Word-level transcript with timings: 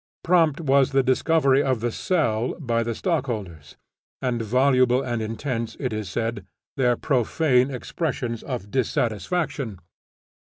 Prompt 0.23 0.59
was 0.59 0.93
the 0.93 1.03
discovery 1.03 1.61
of 1.61 1.79
the 1.79 1.91
"sell" 1.91 2.55
by 2.59 2.81
the 2.81 2.95
stockholders, 2.95 3.77
and 4.19 4.41
voluble 4.41 5.03
and 5.03 5.21
intense, 5.21 5.77
it 5.79 5.93
is 5.93 6.09
said, 6.09 6.43
their 6.75 6.95
profane 6.97 7.69
expressions 7.69 8.41
of 8.41 8.71
dissatisfaction. 8.71 9.77